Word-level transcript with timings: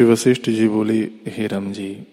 श्री 0.00 0.08
वशिष्ठ 0.08 0.48
जी 0.50 0.68
बोले, 0.68 0.98
हे 1.28 1.46
राम 1.46 1.72
जी 1.72 2.06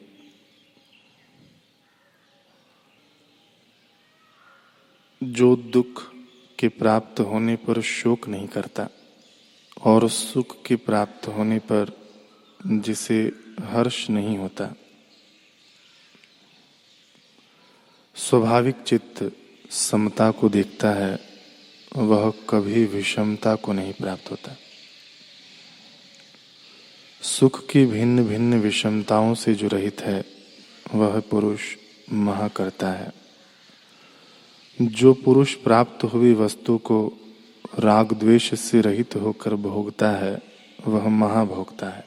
जो 5.24 5.56
दुख 5.56 6.02
के 6.60 6.68
प्राप्त 6.68 7.20
होने 7.20 7.56
पर 7.56 7.82
शोक 7.82 8.28
नहीं 8.28 8.48
करता 8.48 8.88
और 9.84 10.10
सुख 10.10 10.56
के 10.66 10.76
प्राप्त 10.76 11.28
होने 11.28 11.60
पर 11.60 11.96
जिसे 12.66 13.32
हर्ष 13.62 14.10
नहीं 14.10 14.38
होता, 14.38 14.74
स्वाभाविक 18.16 18.84
चित्त 18.84 19.32
समता 19.72 20.32
को 20.32 20.50
देखता 20.50 20.92
है, 20.92 21.20
वह 21.98 22.32
कभी 22.50 22.86
विषमता 22.86 23.56
को 23.56 23.74
नहीं 23.74 23.94
प्राप्त 23.94 24.32
होता। 24.32 24.56
सुख 27.22 27.68
की 27.68 27.86
भिन्न 27.86 28.24
भिन्न 28.24 28.60
विषमताओं 28.60 29.34
से 29.34 29.54
जो 29.54 29.68
रहित 29.68 30.02
है, 30.02 30.26
वह 30.94 31.20
पुरुष 31.20 31.62
महा 32.14 32.48
करता 32.48 32.92
है। 32.92 33.14
जो 34.82 35.14
पुरुष 35.14 35.56
प्राप्त 35.56 36.04
हुई 36.04 36.34
वस्तु 36.34 36.78
को 36.78 37.14
राग 37.80 38.14
द्वेष 38.14 38.60
से 38.60 38.82
रहित 38.82 39.16
होकर 39.16 39.56
भोगता 39.56 40.12
है, 40.12 40.42
वह 40.88 41.08
महाभोगता 41.08 41.90
है। 41.90 42.06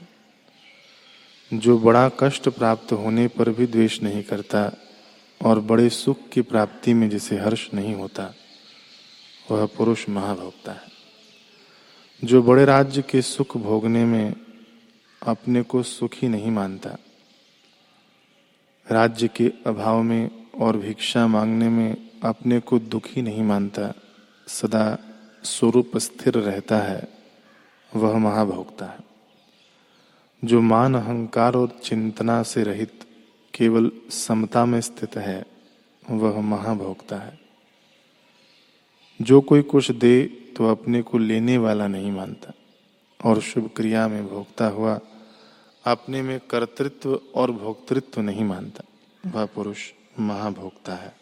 जो 1.55 1.79
बड़ा 1.79 2.11
कष्ट 2.21 2.49
प्राप्त 2.49 2.93
होने 2.93 3.29
पर 3.29 3.51
भी 3.51 3.67
द्वेष 3.67 4.03
नहीं 4.03 4.23
करता 4.23 4.73
और 5.45 5.61
बड़े 5.61 5.89
सुख 5.89 6.17
की 6.33 6.41
प्राप्ति 6.41 6.95
में 6.95 7.11
जिसे 7.11 7.37
हर्ष 7.37 7.69
नहीं 7.75 7.95
होता, 7.95 8.35
वह 9.51 9.67
पुरुष 9.67 10.09
महाभोगता 10.09 10.73
है। 10.73 10.89
जो 12.25 12.43
बड़े 12.43 12.65
राज्य 12.65 13.03
के 13.03 13.23
सुख 13.23 13.57
भोगने 13.57 14.05
में 14.05 14.35
अपने 15.27 15.63
को 15.63 15.83
सुखी 15.83 16.29
नहीं 16.29 16.51
मानता। 16.51 16.97
राज्य 18.91 19.29
के 19.29 19.53
अभाव 19.67 20.03
में 20.03 20.51
और 20.51 20.77
भिक्षा 20.77 21.27
मांगने 21.27 21.69
में 21.69 22.11
अपने 22.25 22.61
को 22.61 22.79
दुखी 22.79 23.23
नहीं 23.23 23.43
मानता। 23.43 23.95
सदा 24.47 24.99
स्वरूप 25.45 25.97
स्थिर 25.97 26.35
रहता 26.35 26.79
है, 26.79 27.09
वह 27.97 28.19
महाभोक्ता 28.19 28.87
है। 28.87 28.99
जो 30.45 30.61
मान 30.61 30.95
अहंकार 30.95 31.55
और 31.55 31.81
चिंतना 31.85 32.43
से 32.43 32.63
रहित 32.63 33.05
केवल 33.55 33.93
समता 34.11 34.65
में 34.65 34.81
स्थित 34.81 35.17
है, 35.17 35.47
वह 36.11 36.41
महाभोक्ता 36.41 37.17
है। 37.17 37.41
जो 39.23 39.41
कोई 39.41 39.63
कुछ 39.63 39.91
दे 39.91 40.27
तो 40.27 40.71
अपने 40.71 41.03
को 41.03 41.19
लेने 41.19 41.59
वाला 41.59 41.87
नहीं 41.87 42.13
मानता। 42.13 42.53
और 43.25 43.41
शुभ 43.41 43.71
क्रिया 43.77 44.09
में 44.09 44.29
भोगता 44.29 44.67
हुआ 44.67 45.01
अपने 45.85 46.23
में 46.23 46.41
कर्तृत्व 46.41 47.21
और 47.35 47.51
भोक्तृत्व 47.51 48.21
नहीं 48.21 48.45
मानता। 48.45 48.85
वह 49.27 49.47
पुरुष 49.47 49.91
महाभोक्ता 50.19 50.95
है। 50.95 51.17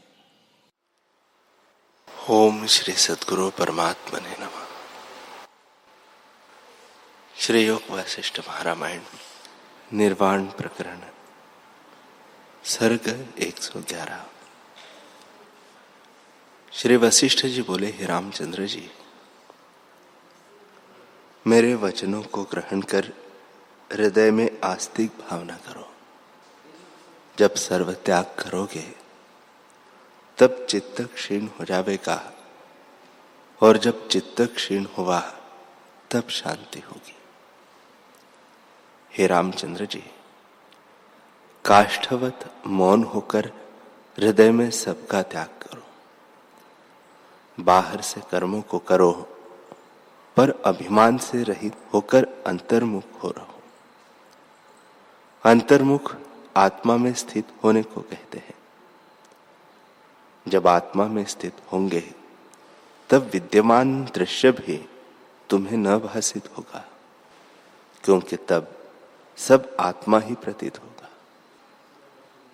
ओम 2.31 2.67
श्री 2.67 2.95
सदगुरु 2.95 3.51
परमात्मा 3.51 4.21
ने 4.21 4.37
नम। 4.41 4.65
श्री 7.37 7.67
योग 7.67 7.91
वशिष्ठ 7.91 8.41
महारामायण, 8.49 9.01
निर्वाण 9.93 10.45
प्रकरण, 10.45 11.01
सर्ग 12.65 13.35
111 13.39 14.25
श्री 16.73 16.97
वशिष्ठ 16.97 17.47
जी 17.47 17.63
बोले, 17.63 17.87
हे 17.87 18.05
रामचंद्र 18.05 18.67
जी 18.67 18.91
मेरे 21.49 21.75
वचनों 21.75 22.23
को 22.23 22.43
ग्रहण 22.43 22.81
कर 22.81 23.05
हृदय 23.93 24.31
में 24.31 24.61
आस्तिक 24.65 25.11
भावना 25.11 25.57
करो। 25.57 25.93
जब 27.39 27.55
सर्व 27.55 27.93
त्याग 27.93 28.25
करोगे, 28.25 28.95
तब 30.39 30.67
चित्त 30.71 31.03
क्षीण 31.03 31.47
हो 31.47 31.65
जाएगा 31.65 32.33
और 33.63 33.77
जब 33.77 34.09
चित्त 34.09 34.41
क्षीण 34.41 34.87
हुआ, 34.99 35.21
तब 36.11 36.29
शांति 36.29 36.81
होगी। 36.81 37.17
हे 39.19 39.27
रामचंद्र 39.27 39.85
जी, 39.85 40.05
काष्ठवत 41.65 42.55
मौन 42.67 43.03
होकर 43.05 43.47
हृदय 44.19 44.51
में 44.51 44.71
सबका 44.71 45.23
त्याग 45.23 45.47
करो। 45.47 45.83
बाहर 47.61 48.01
से 48.01 48.21
कर्मों 48.31 48.63
को 48.63 48.79
करो 48.79 49.35
पर 50.39 50.51
अभिमान 50.67 51.17
से 51.19 51.43
रहित 51.43 51.77
होकर 51.95 52.27
अंतर्मुख 52.47 53.23
हो 53.23 53.31
रहो। 53.31 53.61
अंतर्मुख 55.45 56.15
आत्मा 56.57 56.97
में 56.97 57.13
स्थित 57.15 57.49
होने 57.65 57.83
को 57.83 58.01
कहते 58.01 58.39
हैं। 58.39 58.55
जब 60.47 60.67
आत्मा 60.67 61.07
में 61.07 61.25
स्थित 61.25 61.55
होंगे, 61.73 62.03
तब 63.11 63.31
विद्यमान 63.33 64.05
दृश्य 64.05 64.53
भी 64.53 64.79
तुम्हें 65.51 65.77
न 65.77 65.99
भाषित 65.99 66.49
होगा, 66.59 66.85
क्योंकि 68.05 68.37
तब 68.37 68.73
सब 69.39 69.77
आत्मा 69.81 70.21
ही 70.21 70.35
प्रतीत 70.35 70.79
होगा। 70.79 71.11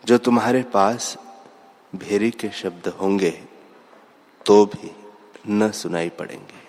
जो 0.05 0.19
तुम्हारे 0.19 0.63
पास 0.63 1.17
भेरी 1.95 2.31
के 2.31 2.51
शब्द 2.55 2.89
होंगे 3.01 3.31
तो 4.47 4.65
भी 4.67 4.91
न 5.49 5.71
सुनाई 5.71 6.09
पड़ेंगे। 6.09 6.64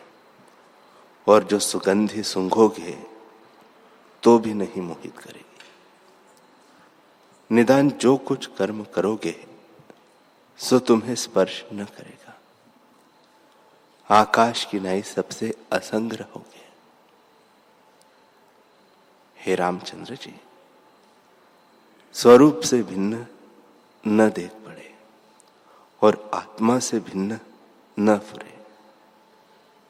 और 1.27 1.43
जो 1.43 1.59
सुगंधी 1.59 2.23
सुंघोगे 2.23 2.97
तो 4.23 4.37
भी 4.39 4.53
नहीं 4.53 4.81
मोहित 4.81 5.17
करेगी। 5.17 5.41
निदान 7.51 7.89
जो 7.91 8.15
कुछ 8.17 8.45
कर्म 8.45 8.83
करोगे, 8.83 9.35
सो 10.59 10.79
तुम्हें 10.79 11.15
स्पर्श 11.15 11.63
न 11.73 11.85
करेगा। 11.85 12.39
आकाश 14.09 14.65
की 14.65 14.79
नाई 14.79 15.01
सबसे 15.01 15.53
असंग 15.71 16.13
रहोगे। 16.13 16.63
हे 19.37 19.55
रामचंद्र 19.55 20.15
जी, 20.15 20.35
स्वरूप 22.15 22.59
से 22.59 22.81
भिन्न 22.83 23.25
न 24.07 24.29
देख 24.29 24.51
पड़े, 24.65 24.93
और 26.01 26.29
आत्मा 26.33 26.79
से 26.79 26.99
भिन्न 26.99 27.39
न 27.99 28.17
फुरे। 28.19 28.54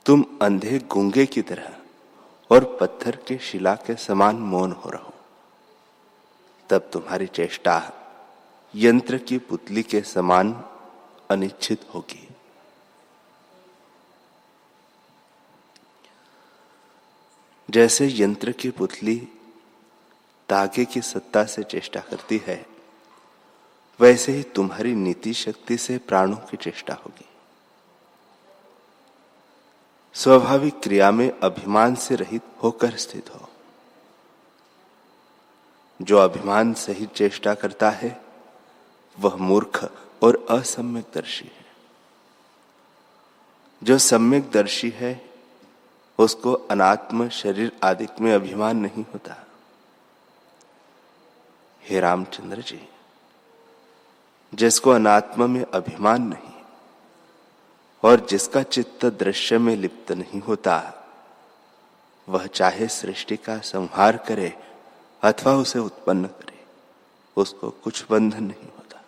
तुम 0.05 0.23
अंधे 0.41 0.79
गुंगे 0.79 1.25
की 1.25 1.41
तरह 1.41 1.75
और 2.51 2.65
पत्थर 2.81 3.15
के 3.27 3.37
शिला 3.37 3.73
के 3.75 3.95
समान 3.95 4.35
मौन 4.35 4.71
हो 4.71 4.89
रहो। 4.89 5.13
तब 6.69 6.89
तुम्हारी 6.93 7.27
चेष्टा 7.27 7.81
यंत्र 8.73 9.17
की 9.17 9.37
पुतली 9.37 9.83
के 9.83 10.01
समान 10.01 10.53
अनिश्चित 11.29 11.85
होगी। 11.93 12.27
जैसे 17.69 18.07
यंत्र 18.13 18.51
की 18.51 18.69
पुतली 18.69 19.17
तागे 20.49 20.85
की 20.85 21.01
सत्ता 21.01 21.43
से 21.45 21.63
चेष्टा 21.63 21.99
करती 21.99 22.41
है, 22.47 22.65
वैसे 23.99 24.31
ही 24.31 24.43
तुम्हारी 24.55 24.95
नीति 24.95 25.33
शक्ति 25.33 25.77
से 25.77 25.97
प्राणों 25.97 26.37
की 26.37 26.57
चेष्टा 26.57 26.93
होगी। 26.95 27.29
स्वाभाविक 30.15 30.79
क्रिया 30.79 31.11
में 31.11 31.39
अभिमान 31.39 31.95
से 31.95 32.15
रहित 32.15 32.41
होकर 32.63 32.95
स्थित 32.95 33.35
हो। 33.35 33.49
जो 36.01 36.17
अभिमान 36.17 36.73
से 36.73 36.91
ही 36.91 37.05
चेष्टा 37.05 37.53
करता 37.53 37.89
है, 37.89 38.21
वह 39.19 39.35
मूर्ख 39.35 39.91
और 40.23 40.45
असम्यक 40.49 41.05
दर्शी 41.13 41.45
है। 41.45 41.65
जो 43.83 43.97
सम्यक 43.97 44.51
दर्शी 44.51 44.89
है, 44.89 45.29
उसको 46.19 46.53
अनात्म 46.53 47.29
शरीर 47.29 47.71
आदि 47.83 48.07
में 48.21 48.33
अभिमान 48.33 48.77
नहीं 48.77 49.05
होता। 49.13 49.45
हे 51.83 51.99
रामचंद्र 51.99 52.61
जी, 52.61 52.89
जिसको 54.53 54.89
अनात्म 54.89 55.49
में 55.49 55.65
अभिमान 55.73 56.21
नहीं 56.21 56.54
और 58.05 58.25
जिसका 58.29 58.61
चित्त 58.63 59.05
दृश्य 59.19 59.57
में 59.57 59.75
लिप्त 59.75 60.11
नहीं 60.11 60.41
होता, 60.41 60.75
वह 62.27 62.45
चाहे 62.47 62.87
सृष्टि 62.87 63.37
का 63.37 63.57
संहार 63.59 64.17
करे 64.17 64.53
अथवा 65.23 65.53
उसे 65.53 65.79
उत्पन्न 65.79 66.25
करे, 66.25 66.59
उसको 67.37 67.69
कुछ 67.83 68.03
बंधन 68.11 68.43
नहीं 68.43 68.69
होता, 68.69 69.01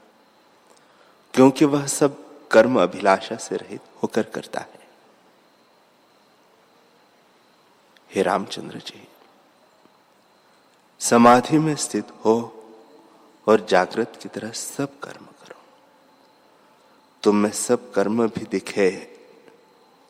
क्योंकि 1.33 1.65
वह 1.65 1.85
सब 1.87 2.17
कर्म 2.51 2.81
अभिलाषा 2.81 3.35
से 3.35 3.55
रहित 3.55 3.81
होकर 4.03 4.23
करता 4.23 4.59
है। 4.59 4.85
हे 8.11 8.21
रामचंद्र 8.23 8.79
जी, 8.79 9.07
समाधि 11.01 11.57
में 11.59 11.75
स्थित 11.75 12.11
हो 12.25 12.37
और 13.47 13.65
जागृत 13.69 14.19
की 14.21 14.29
तरह 14.29 14.51
सब 14.51 14.99
कर्म 14.99 15.25
करो 17.17 17.31
तुम 17.31 17.35
में 17.35 17.51
सब 17.51 17.93
कर्म 17.93 18.27
भी 18.27 18.45
दिखे 18.45 18.91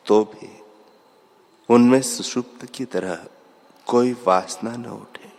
तो 0.06 0.24
भी 0.24 0.62
उनमें 1.70 2.02
सुषुप्त 2.02 2.66
की 2.66 2.84
तरह 2.84 3.26
कोई 3.86 4.12
वासना 4.12 4.76
न 4.76 4.86
उठे। 4.86 5.32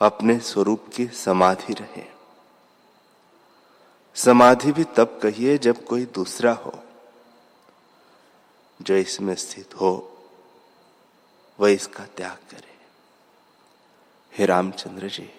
अपने 0.00 0.40
स्वरूप 0.40 0.84
की 0.96 1.06
समाधि 1.06 1.72
रहे। 1.72 2.04
समाधि 4.14 4.72
भी 4.72 4.84
तब 4.84 5.20
कहिए 5.22 5.58
जब 5.58 5.84
कोई 5.84 6.04
दूसरा 6.04 6.52
हो। 6.52 6.72
जो 8.82 8.94
इसमें 8.94 9.34
स्थित 9.34 9.74
हो, 9.74 10.18
वह 11.60 11.70
इसका 11.70 12.04
त्याग 12.06 12.38
करे। 12.50 12.74
हे 14.38 14.46
रामचंद्र 14.46 15.08
जी, 15.08 15.30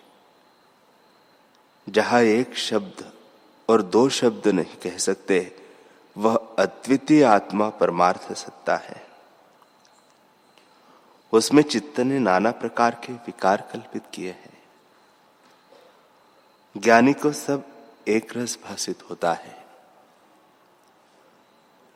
जहाँ 1.89 2.21
एक 2.21 2.57
शब्द 2.57 3.15
और 3.70 3.82
दो 3.82 4.10
शब्द 4.10 4.48
नहीं 4.48 4.78
कह 4.78 4.98
सकते। 4.98 5.56
वह 6.18 6.56
अद्वितीय 6.60 7.24
आत्मा 7.24 7.70
परमार्थ 7.70 8.34
सत्ता 8.34 8.76
है। 8.76 9.08
उसमें 11.34 11.64
चित्त 11.64 12.00
ने 12.00 12.20
नाना 12.20 12.52
प्रकार 12.52 12.96
के 12.96 13.14
विकार 13.14 13.70
कल्पित 13.74 14.04
किए 14.14 14.32
हैं। 14.32 14.64
ज्ञानी 16.78 17.14
को 17.14 17.32
सब 17.32 17.66
एक 18.08 18.38
रस 18.38 18.60
भाषित 18.64 19.04
होता 19.10 19.34
है। 19.34 19.66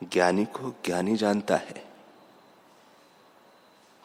ज्ञानी 0.04 0.44
को 0.44 0.74
ज्ञानी 0.84 1.16
जानता 1.16 1.56
है। 1.56 1.88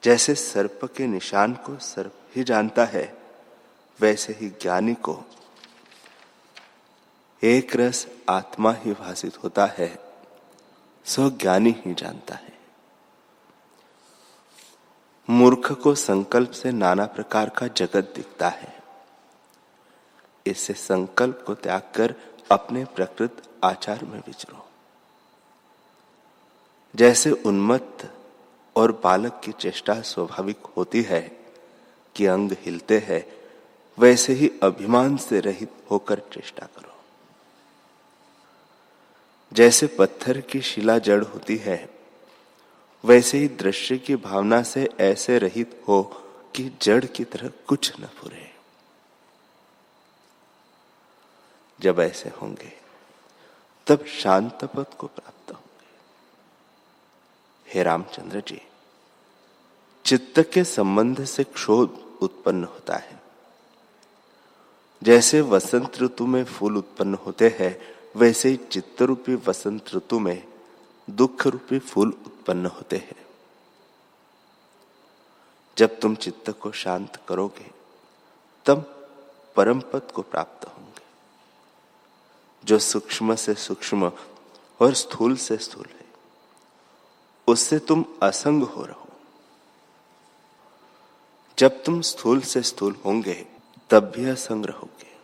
जैसे 0.04 0.36
सर्प 0.36 0.80
के 0.98 1.08
निशान 1.08 1.54
को 1.54 1.78
सर्प 1.78 2.14
ही 2.36 2.44
जानता 2.44 2.86
है, 2.86 3.18
वैसे 4.02 4.34
ही 4.34 4.50
ज्ञानी 4.50 4.94
को 4.94 5.24
एक 7.46 7.76
रस 7.76 8.08
आत्मा 8.30 8.74
ही 8.74 8.92
भाषित 8.94 9.44
होता 9.44 9.66
है 9.66 10.00
सो 11.06 11.30
ज्ञानी 11.30 11.76
ही 11.86 11.94
जानता 11.94 12.36
है। 12.36 12.58
मूर्ख 15.30 15.72
को 15.72 15.96
संकल्प 15.96 16.52
से 16.52 16.72
नाना 16.72 17.06
प्रकार 17.06 17.50
का 17.50 17.68
जगत 17.68 18.14
दिखता 18.16 18.50
है। 18.50 18.84
इससे 20.46 20.74
संकल्प 20.74 21.44
को 21.48 21.56
त्याग 21.56 21.82
कर 21.96 22.16
अपने 22.52 22.86
प्रकृत 22.86 23.42
आचार 23.64 24.06
में 24.06 24.20
विचरो। 24.20 24.70
जैसे 26.96 27.32
उन्मत्त 27.32 28.14
और 28.76 28.92
बालक 29.04 29.42
की 29.46 29.52
चेष्टा 29.52 30.02
स्वाभाविक 30.02 30.58
होती 30.78 31.02
है 31.02 31.22
कि 32.16 32.26
अंग 32.26 32.52
हिलते 32.52 33.00
हैं, 33.00 33.26
वैसे 34.00 34.34
ही 34.34 34.52
अभिमान 34.64 35.18
से 35.18 35.40
रहित 35.40 35.72
होकर 35.92 36.20
चेष्टा 36.20 36.66
करो। 36.66 36.95
जैसे 39.56 39.88
पत्थर 39.88 40.42
की 40.42 40.62
शिला 40.62 40.98
जड़ 40.98 41.24
होती 41.24 41.58
है, 41.58 41.90
वैसे 43.06 43.38
ही 43.38 43.48
दृश्य 43.48 43.98
की 43.98 44.16
भावना 44.16 44.64
से 44.64 44.90
ऐसे 45.00 45.40
रहित 45.40 45.84
हो 45.88 46.04
कि 46.56 46.72
जड़ 46.82 47.06
की 47.06 47.24
तरह 47.24 47.52
कुछ 47.68 48.00
न 48.00 48.06
फुरे। 48.06 48.56
जब 51.82 52.00
ऐसे 52.00 52.30
होंगे, 52.30 52.74
तब 53.88 54.06
शांत 54.06 54.66
पद 54.66 54.86
को 55.00 55.08
प्राप्त 55.08 55.52
होंगे। 55.52 55.88
हे 57.74 57.84
रामचंद्र 57.84 58.44
जी, 58.48 58.62
चित्त 60.06 60.52
के 60.54 60.64
संबंध 60.64 61.26
से 61.26 61.44
क्षोभ 61.44 62.18
उत्पन्न 62.22 62.64
होता 62.64 62.96
है। 62.96 63.22
जैसे 65.04 65.42
वसंत 65.42 65.98
ऋतु 65.98 66.26
में 66.26 66.46
फूल 66.46 66.78
उत्पन्न 66.78 67.14
होते 67.14 67.58
हैं 67.60 67.95
वैसे 68.16 68.50
ही 68.50 68.58
चित्त 68.58 69.02
रूपी 69.02 69.36
वसंत 69.36 69.86
ऋतु 69.96 70.20
में 70.20 70.48
दुख 71.10 71.48
रूपी 71.48 71.80
फूल 71.80 72.10
उत्पन्न 72.10 72.66
होते 72.66 72.98
हैं। 72.98 73.26
जब 75.78 76.00
तुम 76.00 76.16
चित्त 76.16 76.50
को 76.50 76.72
शांत 76.72 77.24
करोगे, 77.28 77.72
तब 78.66 79.10
परम 79.56 79.80
पद 79.80 80.12
को 80.16 80.22
प्राप्त 80.22 80.68
होंगे। 80.68 81.06
जो 82.66 82.80
सूक्ष्म 82.80 83.36
से 83.36 83.54
सूक्ष्म 83.54 84.12
और 84.80 84.94
स्थूल 84.94 85.36
से 85.36 85.58
स्थूल 85.58 85.86
है, 85.86 86.06
उससे 87.48 87.80
तुम 87.80 88.06
असंग 88.24 88.64
हो 88.64 88.86
रहो। 88.86 89.08
जब 91.60 91.84
तुम 91.84 92.02
स्थूल 92.02 92.42
से 92.42 92.62
स्थूल 92.62 92.96
होंगे, 93.06 93.48
तब 93.90 94.12
भी 94.16 94.26
असंग 94.26 94.66
रहोगे। 94.66 95.15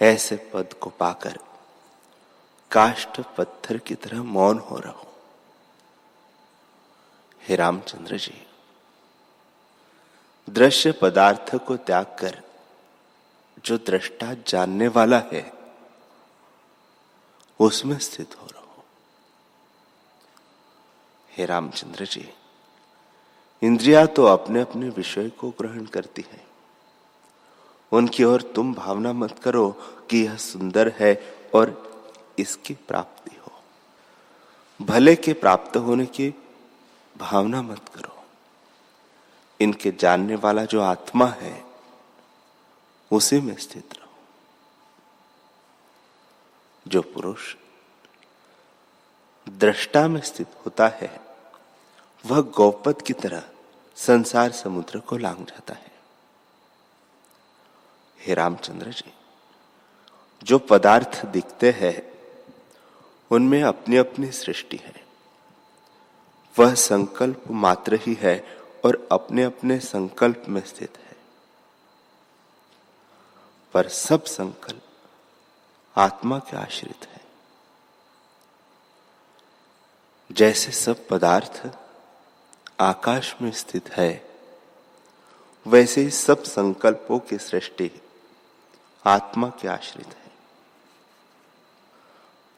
ऐसे 0.00 0.36
पद 0.52 0.72
को 0.72 0.90
पाकर 0.90 1.38
काष्ट 2.70 3.20
पत्थर 3.36 3.78
की 3.78 3.94
तरह 3.94 4.22
मौन 4.22 4.58
हो 4.58 4.78
रहो 4.78 5.06
हे। 7.42 7.56
रामचंद्र 7.56 8.16
जी, 8.18 8.46
दृश्य 10.48 10.92
पदार्थ 10.92 11.54
को 11.56 11.76
त्याग 11.76 12.16
कर 12.18 12.42
जो 13.64 13.78
दृष्टा 13.78 14.32
जानने 14.46 14.88
वाला 14.88 15.18
है, 15.32 15.52
उसमें 17.60 17.98
स्थित 17.98 18.36
हो 18.40 18.46
रहो 18.46 18.84
हे। 21.30 21.46
रामचंद्र 21.46 22.04
जी, 22.04 22.28
इंद्रिया 23.62 24.06
तो 24.06 24.24
अपने 24.24 24.60
अपने 24.60 24.88
विषय 24.88 25.28
को 25.30 25.50
ग्रहण 25.50 25.84
करती 25.86 26.24
है। 26.32 26.49
उनकी 27.92 28.24
ओर 28.24 28.42
तुम 28.42 28.74
भावना 28.74 29.12
मत 29.12 29.38
करो 29.38 29.70
कि 30.10 30.24
यह 30.24 30.36
सुंदर 30.36 30.88
है 30.88 31.36
और 31.54 31.90
इसकी 32.38 32.74
प्राप्ति 32.74 33.36
हो। 33.36 33.52
भले 34.84 35.16
के 35.16 35.32
प्राप्त 35.32 35.76
होने 35.76 36.06
की 36.06 36.34
भावना 37.18 37.62
मत 37.62 37.88
करो। 37.88 38.24
इनके 39.60 39.92
जानने 39.92 40.36
वाला 40.36 40.64
जो 40.64 40.80
आत्मा 40.80 41.26
है, 41.26 41.64
उसी 43.12 43.40
में 43.40 43.56
स्थित 43.56 43.94
रहो। 43.94 44.10
जो 46.88 47.02
पुरुष 47.02 47.56
दृष्टा 49.48 50.08
में 50.08 50.20
स्थित 50.20 50.46
होता 50.66 50.88
है, 50.88 51.20
वह 52.26 52.40
गौपद 52.40 53.02
की 53.02 53.12
तरह 53.12 53.42
संसार 53.96 54.52
समुद्र 54.52 54.98
को 54.98 55.16
लांग 55.16 55.46
जाता 55.46 55.74
है। 55.74 55.99
हे 58.20 58.34
रामचंद्र 58.34 58.90
जी, 58.90 59.12
जो 60.42 60.58
पदार्थ 60.58 61.26
दिखते 61.26 61.70
हैं, 61.70 62.10
उनमें 63.30 63.62
अपनी 63.62 63.96
अपनी 63.96 64.30
सृष्टि 64.30 64.76
है। 64.76 65.06
वह 66.58 66.74
संकल्प 66.74 67.44
मात्र 67.50 67.94
ही 67.94 68.14
है 68.14 68.58
और 68.84 69.08
अपने 69.12 69.42
अपने 69.42 69.78
संकल्प 69.78 70.42
में 70.48 70.64
स्थित 70.66 70.98
है। 70.98 71.16
पर 73.74 73.88
सब 73.88 74.24
संकल्प 74.24 74.82
आत्मा 75.96 76.38
के 76.38 76.56
आश्रित 76.56 77.06
है। 77.06 77.20
जैसे 80.32 80.72
सब 80.72 81.08
पदार्थ 81.08 81.68
आकाश 82.80 83.34
में 83.42 83.52
स्थित 83.52 83.90
है, 83.90 84.30
वैसे 85.66 86.00
ही 86.00 86.10
सब 86.10 86.42
संकल्पों 86.42 87.18
की 87.18 87.38
सृष्टि 87.38 88.00
आत्मा 89.06 89.48
के 89.48 89.68
आश्रित 89.68 90.06
है। 90.06 90.32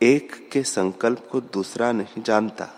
एक 0.02 0.50
के 0.50 0.62
संकल्प 0.62 1.28
को 1.32 1.40
दूसरा 1.40 1.92
नहीं 1.92 2.22
जानता। 2.22 2.68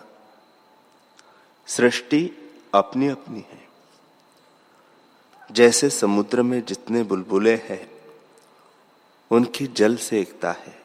सृष्टि 1.66 2.52
अपनी 2.74 3.08
अपनी 3.08 3.40
है। 3.40 3.68
जैसे 5.52 5.90
समुद्र 5.90 6.42
में 6.42 6.64
जितने 6.64 7.02
बुलबुले 7.02 7.56
हैं, 7.56 7.90
उनकी 9.30 9.66
जल 9.66 9.96
से 9.96 10.20
एकता 10.20 10.52
है 10.52 10.82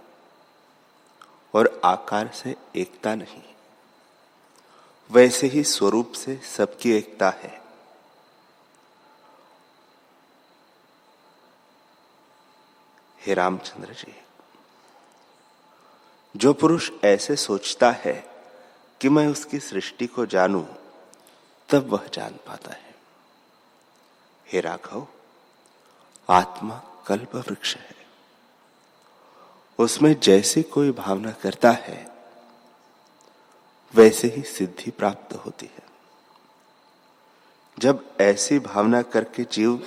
और 1.54 1.82
आकार 1.86 2.28
से 2.28 2.56
एकता 2.76 3.16
नहीं। 3.16 3.44
वैसे 5.12 5.48
ही 5.48 5.64
स्वरूप 5.64 6.12
से 6.12 6.36
सबकी 6.38 6.92
एकता 6.92 7.30
है। 7.30 7.59
हे 13.26 13.34
रामचंद्र 13.34 13.94
जी, 13.94 14.16
जो 16.38 16.54
पुरुष 16.54 16.92
ऐसे 17.04 17.36
सोचता 17.36 17.92
है 17.92 18.30
कि 19.02 19.10
मैं 19.10 19.28
उसकी 19.28 19.60
सृष्टि 19.60 20.08
को 20.08 20.26
जानूं, 20.26 20.66
तब 21.70 21.90
वह 21.90 22.08
जान 22.14 22.34
पाता 22.48 22.72
है। 22.72 22.96
हे 24.54 24.60
राघव, 24.60 25.08
आत्मा 26.30 26.82
कल्प 27.08 27.36
वृक्ष 27.36 27.76
है। 27.76 27.96
उसमें 29.80 30.20
जैसी 30.20 30.64
कोई 30.64 30.92
भावना 30.92 31.32
करता 31.32 31.72
है, 31.72 32.12
वैसे 33.96 34.28
ही 34.28 34.44
सिद्धि 34.44 34.92
प्राप्त 34.92 35.36
होती 35.36 35.66
है। 35.66 35.84
जब 37.80 38.16
ऐसी 38.22 38.60
भावना 38.60 39.02
करके 39.02 39.44
जीव 39.44 39.84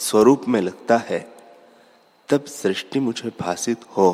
स्वरूप 0.00 0.44
में 0.48 0.60
लगता 0.60 0.96
है 0.96 1.31
तब 2.32 2.44
सृष्टि 2.44 3.00
मुझे 3.00 3.30
भाषित 3.40 3.84
हो 3.96 4.10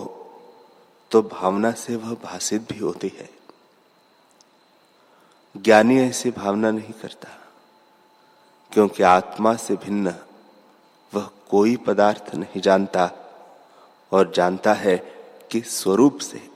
तो 1.10 1.22
भावना 1.22 1.70
से 1.72 1.96
वह 1.96 2.14
भाषित 2.14 2.72
भी 2.72 2.78
होती 2.78 3.08
है। 3.08 3.28
ज्ञानी 5.54 5.98
ऐसी 6.00 6.30
भावना 6.30 6.70
नहीं 6.70 6.92
करता, 6.92 7.28
क्योंकि 8.72 9.02
आत्मा 9.02 9.54
से 9.56 9.76
भिन्न 9.76 10.14
वह 11.12 11.28
कोई 11.50 11.76
पदार्थ 11.76 12.34
नहीं 12.34 12.60
जानता, 12.60 13.10
और 14.12 14.32
जानता 14.32 14.72
है 14.75 14.96
कि 15.50 15.60
स्वरूप 15.60 16.18
से 16.18 16.48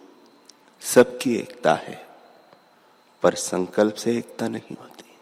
सबकी 0.83 1.37
एकता 1.37 1.75
है, 1.75 2.07
पर 3.23 3.35
संकल्प 3.35 3.95
से 3.95 4.17
एकता 4.19 4.49
नहीं 4.49 4.77
होती। 4.81 5.17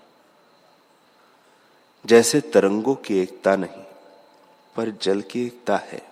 जैसे 2.05 2.41
तरंगों 2.41 2.95
की 2.95 3.19
एकता 3.19 3.57
नहीं, 3.57 3.85
पर 4.77 4.91
जल 5.03 5.21
की 5.23 5.47
एकता 5.47 5.77
है। 5.77 6.10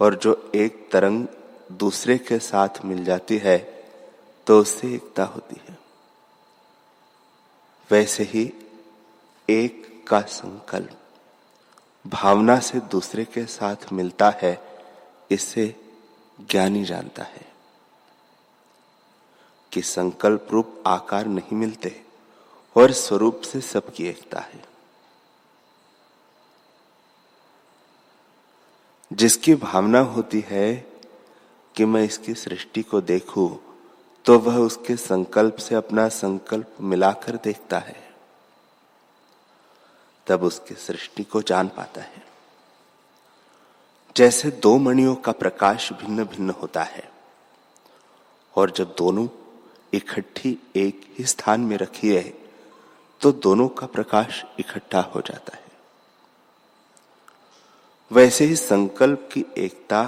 और 0.00 0.14
जो 0.14 0.50
एक 0.54 0.88
तरंग 0.92 1.26
दूसरे 1.72 2.18
के 2.18 2.38
साथ 2.38 2.84
मिल 2.84 3.04
जाती 3.04 3.38
है 3.38 3.58
तो 4.46 4.60
उससे 4.60 4.94
एकता 4.94 5.24
होती 5.24 5.60
है। 5.68 5.78
वैसे 7.90 8.22
ही 8.22 8.52
एक 9.50 10.04
का 10.08 10.20
संकल्प 10.20 10.98
भावना 12.06 12.58
से 12.58 12.80
दूसरे 12.80 13.24
के 13.24 13.46
साथ 13.46 13.92
मिलता 13.92 14.30
है 14.42 14.60
इससे 15.30 15.74
ज्ञानी 16.40 16.84
जानता 16.84 17.22
है। 17.22 17.46
कि 19.72 19.82
संकल्प 19.82 20.48
रूप 20.50 20.82
आकार 20.86 21.26
नहीं 21.26 21.56
मिलते, 21.56 22.02
और 22.76 22.92
स्वरूप 22.92 23.40
से 23.40 23.60
सबकी 23.60 24.04
एकता 24.04 24.40
है। 24.40 24.75
जिसकी 29.10 29.54
भावना 29.54 30.00
होती 30.00 30.44
है 30.48 30.74
कि 31.74 31.84
मैं 31.84 32.02
इसकी 32.04 32.34
सृष्टि 32.34 32.82
को 32.82 33.00
देखूँ 33.02 33.48
तो 34.24 34.38
वह 34.38 34.56
उसके 34.56 34.96
संकल्प 34.96 35.56
से 35.56 35.74
अपना 35.74 36.08
संकल्प 36.08 36.76
मिलाकर 36.82 37.36
देखता 37.44 37.78
है। 37.78 37.96
तब 40.26 40.42
उसकी 40.42 40.74
सृष्टि 40.76 41.24
को 41.24 41.42
जान 41.42 41.68
पाता 41.68 42.00
है। 42.00 42.24
जैसे 44.16 44.50
दो 44.50 44.76
मणियों 44.78 45.14
का 45.16 45.32
प्रकाश 45.34 45.92
भिन्न 45.92 46.24
भिन्न 46.24 46.50
होता 46.52 46.82
है, 46.84 47.08
और 48.54 48.70
जब 48.70 48.94
दोनों 48.98 49.28
इकट्ठी 49.92 50.58
एक 50.76 51.06
ही 51.18 51.24
स्थान 51.24 51.60
में 51.60 51.76
रखी 51.76 52.14
है 52.14 52.32
तो 53.20 53.32
दोनों 53.32 53.68
का 53.68 53.86
प्रकाश 53.86 54.44
इकट्ठा 54.60 55.00
हो 55.14 55.20
जाता 55.20 55.56
है। 55.56 55.64
वैसे 58.12 58.44
ही 58.44 58.56
संकल्प 58.56 59.28
की 59.32 59.44
एकता 59.58 60.02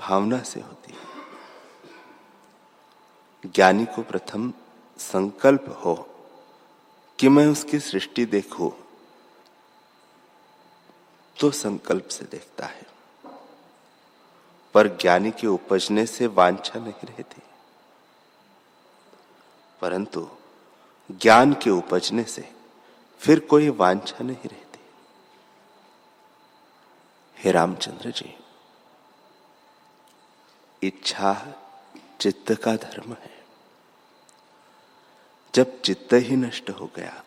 भावना 0.00 0.42
से 0.42 0.60
होती 0.60 0.92
है। 0.92 1.06
ज्ञानी 3.50 3.84
को 3.84 4.02
प्रथम 4.02 4.52
संकल्प 4.98 5.82
हो 5.84 6.08
कि 7.18 7.28
मैं 7.28 7.46
उसकी 7.46 7.80
सृष्टि 7.80 8.26
देखूँ 8.26 8.72
तो 11.40 11.50
संकल्प 11.50 12.08
से 12.08 12.24
देखता 12.24 12.66
है। 12.66 12.86
पर 14.74 14.88
ज्ञानी 14.88 15.30
के 15.30 15.46
उपजने 15.46 16.06
से 16.06 16.26
वांछा 16.26 16.78
नहीं 16.78 17.06
रहती। 17.06 17.42
परंतु 19.80 20.28
ज्ञान 21.10 21.52
के 21.52 21.70
उपजने 21.70 22.24
से 22.24 22.52
फिर 23.18 23.40
कोई 23.40 23.68
वांछा 23.68 24.24
नहीं 24.24 24.48
रहती। 24.48 24.65
हे 27.38 27.52
रामचंद्र 27.52 28.10
जी, 28.10 28.38
इच्छा 30.82 31.54
चित्त 32.20 32.52
का 32.52 32.76
धर्म 32.76 33.12
है। 33.12 33.44
जब 35.54 35.80
चित्त 35.80 36.12
ही 36.12 36.36
नष्ट 36.36 36.70
हो 36.70 36.90
गया, 36.96 37.24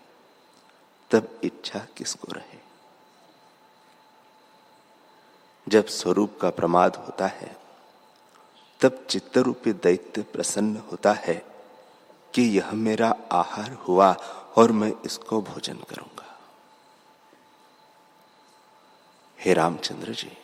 तब 1.11 1.39
इच्छा 1.43 1.79
किसको 1.97 2.31
रहे? 2.31 2.59
जब 5.67 5.87
स्वरूप 5.87 6.39
का 6.41 6.49
प्रमाद 6.49 6.95
होता 6.95 7.27
है, 7.27 7.57
तब 8.81 9.05
चित्त 9.09 9.37
रूपी 9.37 9.73
दैत्य 9.73 10.21
प्रसन्न 10.21 10.77
होता 10.77 11.13
है 11.13 11.45
कि 12.33 12.41
यह 12.41 12.71
मेरा 12.71 13.15
आहार 13.31 13.73
हुआ 13.73 14.13
और 14.57 14.71
मैं 14.71 14.93
इसको 15.05 15.41
भोजन 15.41 15.77
करूँगा। 15.77 16.28
हे 19.39 19.53
रामचंद्र 19.53 20.13
जी, 20.13 20.38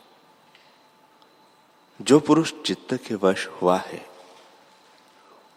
जो 2.01 2.19
पुरुष 2.19 2.53
चित्त 2.65 2.93
के 2.93 3.15
वश 3.15 3.47
हुआ 3.47 3.77
है 3.77 4.05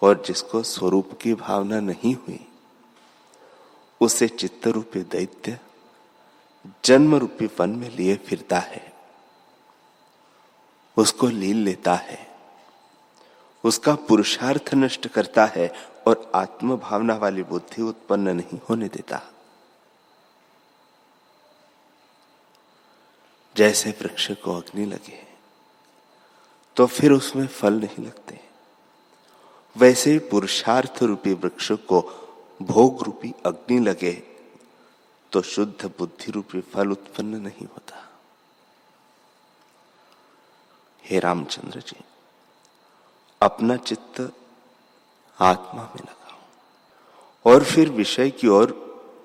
और 0.02 0.22
जिसको 0.26 0.62
स्वरूप 0.62 1.18
की 1.22 1.34
भावना 1.34 1.80
नहीं 1.80 2.14
हुई, 2.14 2.52
उसे 4.00 4.28
चित्त 4.28 4.66
रूपी 4.66 5.00
दैत्य 5.00 5.60
जन्म 6.84 7.14
रूपी 7.14 7.46
वन 7.46 7.70
में 7.70 7.90
लिए 7.90 8.16
फिरता 8.16 8.58
है। 8.58 8.92
उसको 10.96 11.26
लील 11.26 11.56
लेता 11.56 11.94
है। 11.94 12.28
उसका 13.64 13.94
पुरुषार्थ 13.94 14.74
नष्ट 14.74 15.08
करता 15.08 15.46
है 15.46 15.74
और 16.06 16.32
आत्म 16.34 16.76
भावना 16.76 17.14
वाली 17.14 17.42
बुद्धि 17.42 17.82
उत्पन्न 17.82 18.28
नहीं 18.28 18.58
होने 18.70 18.88
देता। 18.88 19.22
जैसे 23.58 23.90
वृक्ष 24.00 24.30
को 24.42 24.56
अग्नि 24.56 24.84
लगे 24.86 25.22
तो 26.76 26.86
फिर 26.88 27.12
उसमें 27.12 27.46
फल 27.48 27.74
नहीं 27.74 28.04
लगते। 28.06 28.40
वैसे 29.76 30.12
ही 30.12 30.18
पुरुषार्थ 30.30 31.02
रूपी 31.02 31.32
वृक्ष 31.34 31.70
को 31.88 32.00
भोग 32.62 33.02
रूपी 33.02 33.32
अग्नि 33.46 33.78
लगे 33.80 34.12
तो 35.32 35.42
शुद्ध 35.44 35.90
बुद्धि 35.98 36.32
रूपी 36.32 36.60
फल 36.72 36.90
उत्पन्न 36.90 37.40
नहीं 37.42 37.66
होता। 37.66 38.04
हे 41.04 41.18
रामचंद्र 41.18 41.80
जी, 41.80 41.96
अपना 43.40 43.76
चित्त 43.78 44.20
आत्मा 45.38 45.82
में 45.84 46.02
लगाओ, 46.02 46.38
और 47.44 47.64
फिर 47.64 47.90
विषय 47.90 48.30
की 48.30 48.48
ओर 48.48 48.72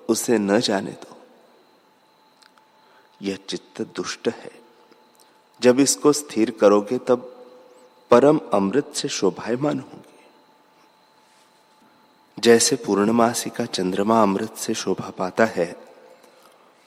उसे 0.08 0.38
न 0.38 0.60
जाने 0.60 0.92
दो। 0.92 1.13
यह 3.24 3.38
चित्त 3.48 3.82
दुष्ट 3.82 4.28
है। 4.28 4.50
जब 5.60 5.80
इसको 5.80 6.12
स्थिर 6.12 6.50
करोगे, 6.50 6.98
तब 6.98 7.30
परम 8.10 8.40
अमृत 8.52 8.92
से 8.94 9.08
शोभायमान 9.08 9.78
होंगे। 9.80 10.14
जैसे 12.38 12.76
पूर्णमासी 12.76 13.50
का 13.50 13.64
चंद्रमा 13.64 14.22
अमृत 14.22 14.56
से 14.56 14.74
शोभा 14.74 15.10
पाता 15.10 15.44
है, 15.44 15.76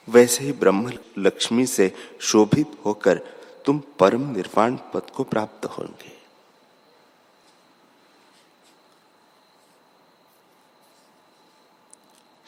वैसे 0.08 0.44
ही 0.44 0.52
ब्रह्म 0.52 0.92
लक्ष्मी 1.18 1.66
से 1.66 1.92
शोभित 2.20 2.78
होकर 2.84 3.20
तुम 3.64 3.82
परम 3.98 4.30
निर्वाण 4.30 4.76
पद 4.76 5.10
को 5.10 5.24
प्राप्त 5.24 5.66
होंगे। 5.66 6.18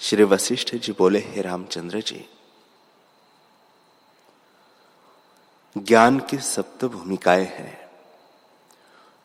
श्री 0.00 0.24
वशिष्ठ 0.24 0.74
जी 0.74 0.92
बोले, 0.92 1.18
हे 1.18 1.42
रामचंद्र 1.42 2.00
जी 2.00 2.28
ज्ञान 5.78 6.20
की 6.20 6.38
सप्त 6.38 6.84
भूमिकाएँ 6.84 7.44
हैं। 7.44 7.90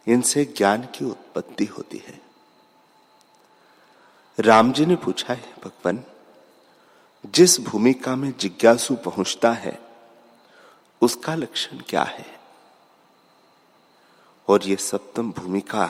इनसे 0.07 0.45
ज्ञान 0.45 0.81
की 0.81 1.05
उत्पत्ति 1.05 1.65
होती 1.65 1.97
है। 1.97 2.21
राम 4.39 4.73
जी 4.73 4.85
ने 4.85 4.95
पूछा 4.95 5.33
है, 5.33 5.53
भगवान, 5.63 6.03
जिस 7.25 7.59
भूमिका 7.61 8.15
में 8.15 8.37
जिज्ञासु 8.37 8.95
पहुँचता 8.95 9.51
है, 9.51 9.79
उसका 11.01 11.35
लक्षण 11.35 11.77
क्या 11.77 12.03
है? 12.03 12.39
और 14.47 14.63
ये 14.63 14.75
सप्तम 14.75 15.31
भूमिका 15.31 15.87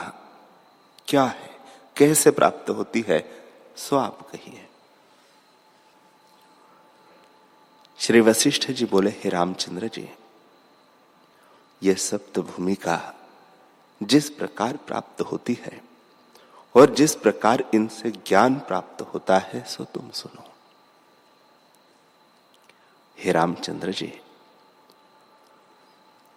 क्या 1.08 1.24
है? 1.24 1.50
कैसे 1.96 2.30
प्राप्त 2.30 2.70
होती 2.70 3.04
है? 3.08 3.48
सो 3.76 3.96
आप 3.96 4.30
कहिए। 4.30 4.68
श्री 7.98 8.20
वशिष्ठ 8.20 8.70
जी 8.70 8.84
बोले, 8.84 9.10
हे 9.10 9.28
रामचंद्र 9.28 9.88
जी 9.88 10.10
यह 11.82 11.94
सप्त 11.94 12.38
भूमिका 12.38 13.14
जिस 14.02 14.30
प्रकार 14.30 14.76
प्राप्त 14.76 15.20
होती 15.20 15.54
है 15.54 15.80
और 16.74 16.94
जिस 16.94 17.14
प्रकार 17.14 17.64
इनसे 17.74 18.10
ज्ञान 18.10 18.54
प्राप्त 18.58 19.02
होता 19.02 19.38
है, 19.38 19.64
सो 19.64 19.84
तुम 19.84 20.10
सुनो। 20.10 20.44
हे 23.18 23.32
रामचंद्र 23.32 23.92
जी, 23.92 24.12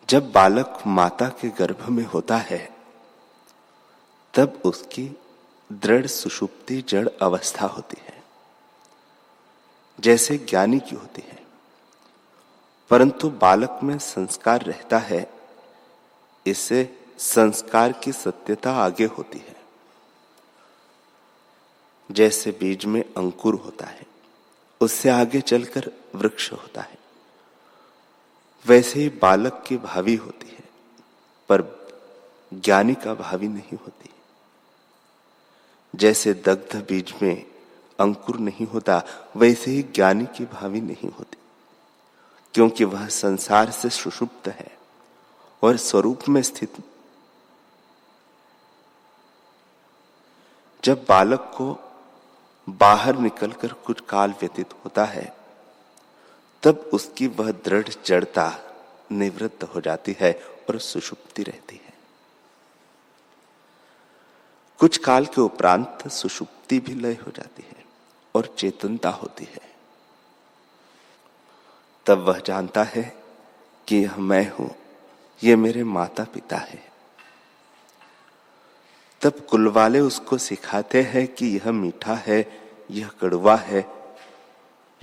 जब 0.09 0.31
बालक 0.31 0.83
माता 0.87 1.29
के 1.29 1.49
गर्भ 1.49 1.89
में 1.89 2.05
होता 2.05 2.37
है, 2.37 2.77
तब 4.33 4.61
उसकी 4.65 5.09
दृढ़ 5.71 6.07
सुषुप्ति 6.07 6.81
जड़ 6.81 7.07
अवस्था 7.21 7.65
होती 7.65 8.01
है, 8.01 8.23
जैसे 9.99 10.37
ज्ञानी 10.37 10.79
की 10.79 10.95
होती 10.95 11.21
है। 11.21 11.38
परंतु 12.89 13.29
बालक 13.29 13.79
में 13.83 13.99
संस्कार 13.99 14.61
रहता 14.61 14.97
है, 14.97 15.33
इससे 16.45 16.99
संस्कार 17.17 17.91
की 17.91 18.11
सत्यता 18.11 18.71
आगे 18.73 19.05
होती 19.05 19.39
है। 19.39 19.55
जैसे 22.11 22.51
बीज 22.51 22.85
में 22.85 23.01
अंकुर 23.17 23.55
होता 23.55 23.85
है, 23.85 24.05
उससे 24.81 25.09
आगे 25.09 25.41
चलकर 25.41 25.91
वृक्ष 26.15 26.51
होता 26.51 26.81
है। 26.81 26.97
वैसे 28.67 28.99
ही 28.99 29.09
बालक 29.09 29.63
की 29.67 29.77
भावी 29.77 30.15
होती 30.15 30.47
है, 30.47 30.63
पर 31.49 31.87
ज्ञानी 32.53 32.93
का 32.93 33.13
भावी 33.13 33.47
नहीं 33.47 33.77
होती। 33.77 34.09
जैसे 35.95 36.33
दग्ध 36.33 36.75
बीज 36.75 37.13
में 37.21 37.45
अंकुर 37.99 38.39
नहीं 38.39 38.67
होता, 38.67 39.03
वैसे 39.35 39.71
ही 39.71 39.83
ज्ञानी 39.83 40.25
की 40.25 40.45
भावी 40.45 40.81
नहीं 40.81 41.11
होती। 41.11 41.37
क्योंकि 42.53 42.83
वह 42.83 43.07
संसार 43.07 43.71
से 43.71 43.89
सुषुप्त 43.89 44.47
है 44.47 44.77
और 45.63 45.77
स्वरूप 45.77 46.19
में 46.29 46.41
स्थित। 46.41 46.73
जब 50.83 51.05
बालक 51.09 51.39
को 51.39 51.77
बाहर 52.69 53.17
निकलकर 53.17 53.73
कुछ 53.73 54.01
काल 54.01 54.31
व्यतीत 54.31 54.73
होता 54.73 55.05
है, 55.05 55.37
तब 56.63 56.89
उसकी 56.93 57.27
वह 57.27 57.51
दृढ़ 57.51 57.89
जड़ता 58.05 58.59
निवृत्त 59.11 59.63
हो 59.63 59.81
जाती 59.81 60.15
है 60.19 60.33
और 60.69 60.79
सुषुप्ति 60.79 61.43
रहती 61.43 61.75
है। 61.75 61.93
कुछ 64.79 64.97
काल 64.97 65.25
के 65.25 65.41
उपरांत 65.41 66.07
सुषुप्ति 66.07 66.79
भी 66.79 66.93
लय 66.93 67.13
हो 67.13 67.31
जाती 67.31 67.63
है 67.63 67.85
और 68.35 68.55
चेतनता 68.57 69.09
होती 69.09 69.43
है। 69.43 69.68
तब 72.09 72.17
वह 72.17 72.39
जानता 72.39 72.83
है 72.83 73.15
कि 73.87 73.95
यह 73.95 74.17
मैं 74.17 74.51
हूँ, 74.51 74.75
ये 75.43 75.55
मेरे 75.55 75.83
माता 75.83 76.23
पिता 76.23 76.57
है। 76.57 76.83
तब 79.21 79.39
कुल 79.49 79.67
वाले 79.67 79.99
उसको 79.99 80.37
सिखाते 80.37 81.01
हैं 81.01 81.27
कि 81.27 81.45
यह 81.45 81.71
मीठा 81.71 82.13
है, 82.13 82.61
यह 82.91 83.09
कड़वा 83.21 83.55
है, 83.55 83.85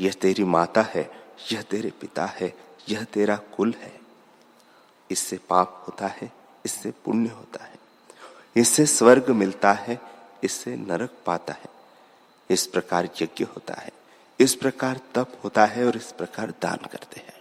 यह 0.00 0.12
तेरी 0.12 0.44
माता 0.44 0.82
है, 0.82 1.10
यह 1.52 1.62
तेरे 1.62 1.90
पिता 1.90 2.26
है, 2.26 2.52
यह 2.88 3.04
तेरा 3.04 3.36
कुल 3.36 3.74
है। 3.80 4.00
इससे 5.10 5.38
पाप 5.48 5.84
होता 5.86 6.06
है, 6.06 6.32
इससे 6.64 6.90
पुण्य 6.90 7.28
होता 7.28 7.64
है, 7.64 7.78
इससे 8.56 8.86
स्वर्ग 8.86 9.30
मिलता 9.30 9.72
है, 9.72 10.00
इससे 10.44 10.76
नरक 10.76 11.10
पाता 11.26 11.52
है, 11.52 11.68
इस 12.50 12.66
प्रकार 12.66 13.08
यज्ञ 13.22 13.44
होता 13.44 13.74
है। 13.74 14.05
इस 14.40 14.54
प्रकार 14.54 15.00
तप 15.14 15.40
होता 15.44 15.64
है 15.66 15.86
और 15.86 15.96
इस 15.96 16.12
प्रकार 16.12 16.50
दान 16.62 16.86
करते 16.92 17.20
हैं। 17.20 17.34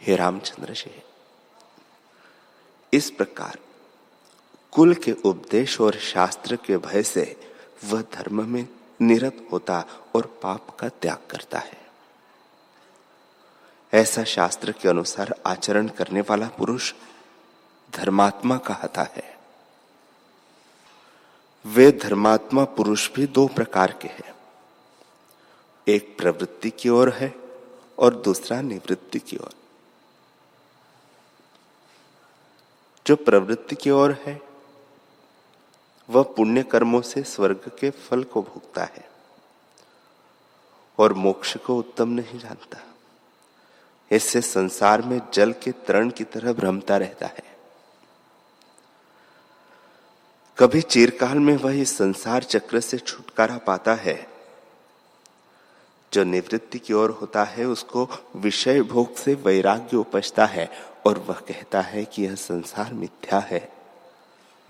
हे 0.00 0.16
रामचंद्र 0.16 0.72
जी, 0.72 1.02
इस 2.92 3.10
प्रकार 3.10 3.58
कुल 4.72 4.94
के 4.94 5.12
उपदेश 5.12 5.80
और 5.80 5.98
शास्त्र 5.98 6.56
के 6.56 6.76
भय 6.76 7.02
से 7.02 7.52
वह 7.84 8.02
धर्म 8.14 8.44
में 8.48 8.66
निरत 9.00 9.46
होता 9.52 9.84
और 10.14 10.26
पाप 10.42 10.76
का 10.80 10.88
त्याग 10.88 11.26
करता 11.30 11.58
है। 11.58 11.82
ऐसा 13.92 14.24
शास्त्र 14.24 14.72
के 14.72 14.88
अनुसार 14.88 15.34
आचरण 15.46 15.88
करने 15.88 16.20
वाला 16.20 16.48
पुरुष 16.48 16.92
धर्मात्मा 17.92 18.56
कहता 18.58 19.02
है। 19.02 19.33
वे 21.66 21.92
धर्मात्मा 21.92 22.64
पुरुष 22.64 23.12
भी 23.12 23.26
दो 23.26 23.46
प्रकार 23.46 23.92
के 23.92 24.08
हैं। 24.08 24.34
एक 25.88 26.16
प्रवृत्ति 26.18 26.70
की 26.70 26.88
ओर 26.88 27.10
है 27.10 27.34
और 27.98 28.14
दूसरा 28.14 28.60
निवृत्ति 28.60 29.18
की 29.18 29.36
ओर। 29.36 29.50
जो 33.06 33.16
प्रवृत्ति 33.16 33.76
की 33.76 33.90
ओर 33.90 34.12
है, 34.12 34.40
वह 36.10 36.22
पुण्य 36.22 36.62
कर्मों 36.62 37.00
से 37.00 37.22
स्वर्ग 37.22 37.70
के 37.80 37.90
फल 37.90 38.24
को 38.24 38.42
भोगता 38.42 38.84
है 38.84 39.08
और 40.98 41.12
मोक्ष 41.12 41.56
को 41.56 41.78
उत्तम 41.78 42.08
नहीं 42.08 42.38
जानता। 42.38 42.78
इससे 44.10 44.40
संसार 44.40 45.02
में 45.02 45.20
जल 45.34 45.52
के 45.52 45.72
तरण 45.72 46.10
की 46.10 46.24
तरह 46.24 46.52
भ्रमता 46.52 46.96
रहता 46.96 47.26
है। 47.26 47.53
कभी 50.58 50.80
चिरकाल 50.80 51.38
में 51.38 51.56
वह 51.56 51.84
संसार 51.84 52.42
चक्र 52.42 52.80
से 52.80 52.98
छुटकारा 52.98 53.58
पाता 53.58 53.94
है। 53.94 54.26
जो 56.12 56.24
निवृत्ति 56.24 56.78
की 56.78 56.92
ओर 56.92 57.10
होता 57.10 57.44
है, 57.44 57.64
उसको 57.64 58.08
विषय 58.36 58.82
भोग 58.82 59.16
से 59.16 59.34
वैराग्य 59.34 59.96
उपजता 59.96 60.46
है 60.46 60.70
और 61.06 61.18
वह 61.18 61.34
कहता 61.34 61.80
है 61.80 62.04
कि 62.04 62.24
यह 62.24 62.34
संसार 62.34 62.94
मिथ्या 62.94 63.38
है। 63.38 63.72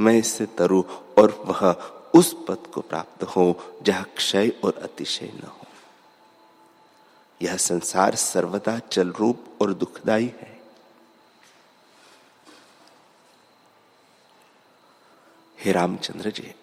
मैं 0.01 0.18
इससे 0.18 0.47
तरु 0.47 0.85
और 1.18 1.44
वह 1.47 1.73
उस 2.14 2.37
पद 2.49 2.59
को 2.75 2.81
प्राप्त 2.81 3.23
हो, 3.23 3.61
जहाँ 3.83 4.07
क्षय 4.16 4.53
और 4.64 4.81
अतिशय 4.83 5.33
न 5.35 5.47
हो। 5.47 5.66
यह 7.42 7.57
संसार 7.57 8.14
सर्वदा 8.14 8.79
चल 8.79 9.09
रूप 9.09 9.44
और 9.61 9.75
दुखदाई 9.75 10.33
है। 10.40 10.54
हे 15.64 15.72
रामचंद्र 15.72 16.31
जी, 16.31 16.55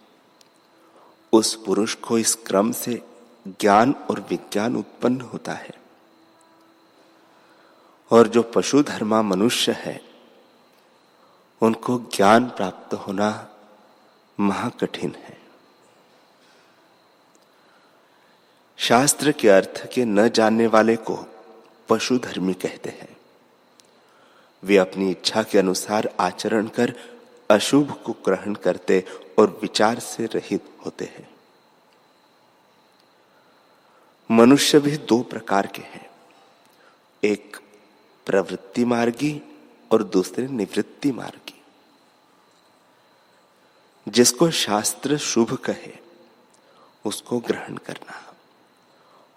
उस 1.34 1.56
पुरुष 1.56 1.96
को 1.96 2.18
इस 2.18 2.36
क्रम 2.36 2.72
से 2.72 3.02
ज्ञान 3.48 3.96
और 4.10 4.20
विज्ञान 4.20 4.76
उत्पन्न 4.76 5.22
होता 5.22 5.54
है। 5.54 5.72
और 8.12 8.28
जो 8.28 8.44
पशु 8.44 8.84
धर्मा 8.84 9.22
मनुष्य 9.22 9.72
है, 9.72 10.02
उनको 11.62 11.98
ज्ञान 11.98 12.46
प्राप्त 12.46 12.94
होना 12.94 13.50
महाकठिन 14.40 15.16
है। 15.16 15.42
शास्त्र 18.78 19.32
के 19.32 19.50
अर्थ 19.50 19.94
के 19.94 20.06
न 20.06 20.30
जानने 20.30 20.68
वाले 20.68 20.96
को 20.96 21.26
पशु 21.90 22.18
धर्मी 22.18 22.54
कहते 22.54 22.90
हैं। 22.90 23.18
वे 24.64 24.78
अपनी 24.78 25.12
इच्छा 25.12 25.44
के 25.44 25.58
अनुसार 25.60 26.16
आचरण 26.20 26.68
कर 26.68 26.96
अशुभ 27.52 28.04
को 28.06 28.12
ग्रहण 28.12 28.56
करते 28.56 29.06
और 29.40 29.60
विचार 29.62 30.00
से 30.00 30.26
रहित 30.26 30.70
होते 30.86 31.06
हैं। 31.06 31.36
मनुष्य 34.32 34.80
भी 34.80 34.98
दो 34.98 35.24
प्रकार 35.24 35.68
के 35.68 35.82
हैं। 35.82 36.10
एक 37.24 37.58
प्रवृत्ति 38.26 38.86
मार्गी 38.86 39.42
और 39.92 40.04
दूसरे 40.04 40.48
निवृत्ति 40.48 41.12
मार्गी। 41.12 41.62
जिसको 44.08 44.52
शास्त्र 44.52 45.18
शुभ 45.18 45.54
कहे, 45.54 45.98
उसको 47.06 47.40
ग्रहण 47.40 47.78
करना 47.78 48.36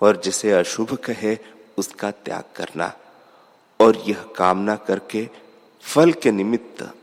और 0.03 0.21
जिसे 0.21 0.53
अशुभ 0.53 0.95
कहे, 0.95 1.39
उसका 1.79 2.11
त्याग 2.11 2.45
करना 2.57 2.99
और 3.81 3.97
यह 3.97 4.23
कामना 4.37 4.77
करके 4.77 5.31
फल 5.83 6.13
के 6.13 6.31
निमित्त 6.33 6.95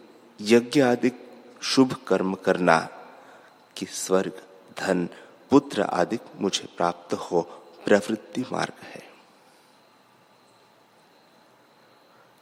यज्ञ 0.41 0.81
आदि 0.81 1.11
शुभ 1.61 1.93
कर्म 1.93 2.35
करना, 2.35 2.89
कि 3.77 3.85
स्वर्ग, 3.85 4.41
धन, 4.79 5.09
पुत्र 5.49 5.81
आदि 5.81 6.19
मुझे 6.35 6.69
प्राप्त 6.77 7.13
हो, 7.13 7.41
प्रवृत्ति 7.85 8.45
मार्ग 8.51 8.73
है। 8.83 9.11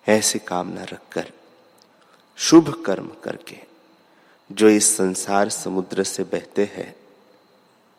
ऐसे 0.08 0.40
कामना 0.40 0.84
रखकर, 0.84 1.32
शुभ 2.38 2.84
कर्म 2.86 3.12
करके, 3.24 3.58
जो 4.52 4.70
इस 4.70 4.98
संसार 4.98 5.50
समुद्र 5.50 6.04
से 6.04 6.24
बहते 6.24 6.64
हैं, 6.64 6.96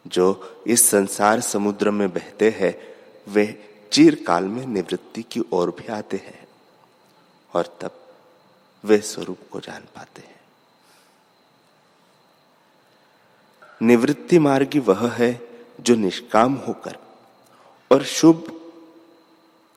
जो 0.07 0.57
इस 0.67 0.91
संसार 0.91 1.41
समुद्र 1.41 1.91
में 1.91 2.13
बहते 2.13 2.51
हैं, 2.51 2.95
वे 3.33 3.73
चीर 3.93 4.25
काल 4.27 4.45
में 4.45 4.67
निवृत्ति 4.67 5.23
की 5.23 5.41
ओर 5.53 5.71
भी 5.71 5.93
आते 5.93 6.17
हैं, 6.17 6.49
और 7.55 7.79
तब 7.81 8.00
वे 8.85 8.99
स्वरूप 8.99 9.39
को 9.51 9.61
जान 9.61 9.83
पाते 9.95 10.23
हैं। 10.23 10.41
निवृत्ति 13.83 14.39
मार्गी 14.39 14.79
वह 14.79 15.13
है 15.13 15.49
जो 15.81 15.95
निष्काम 15.95 16.55
होकर 16.55 16.97
और 17.93 18.05
शुभ 18.05 18.45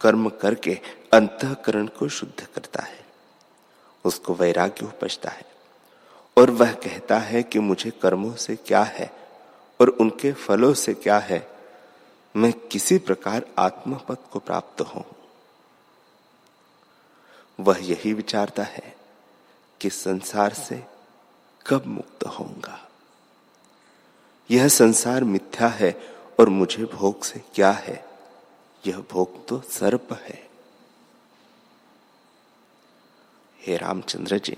कर्म 0.02 0.30
करके 0.30 0.80
अंतकरण 1.14 1.88
को 1.88 2.10
शुद्ध 2.10 2.46
करता 2.46 2.84
है। 2.84 3.06
उसको 4.06 4.34
वैराग्य 4.34 4.86
उपजता 4.86 5.30
है 5.30 5.46
और 6.38 6.52
वह 6.52 6.74
कहता 6.74 7.18
है 7.18 7.44
कि 7.44 7.60
मुझे 7.60 7.92
कर्मों 7.92 8.36
से 8.36 8.56
क्या 8.56 8.84
है 8.84 9.12
और 9.82 9.90
उनके 9.90 10.34
फलों 10.34 10.74
से 10.74 10.94
क्या 10.94 11.18
है? 11.18 11.48
मैं 12.36 12.54
किसी 12.54 12.98
प्रकार 12.98 13.46
आत्मपद 13.58 14.18
को 14.32 14.40
प्राप्त 14.40 14.82
हूँ। 14.82 15.13
वह 17.60 17.78
यही 17.80 18.14
विचारता 18.14 18.64
है 18.64 18.96
कि 19.82 19.90
संसार 19.90 20.54
से 20.54 20.84
कब 21.68 21.86
मुक्त 21.86 22.24
होऊँगा। 22.24 22.90
यह 24.52 24.68
संसार 24.68 25.24
मिथ्या 25.24 25.68
है 25.68 26.16
और 26.40 26.50
मुझे 26.50 26.86
भोग 26.86 27.24
से 27.24 27.44
क्या 27.56 27.72
है? 27.72 28.06
यह 28.88 28.98
भोग 28.98 29.48
तो 29.48 29.62
सर्प 29.62 30.14
है। 30.14 30.50
हे 33.60 33.78
रामचंद्र 33.78 34.38
जी, 34.38 34.58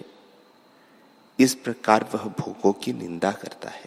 इस 1.40 1.56
प्रकार 1.56 2.04
वह 2.04 2.24
भोगों 2.24 2.74
की 2.74 2.94
निंदा 2.94 3.32
करता 3.32 3.70
है। 3.70 3.86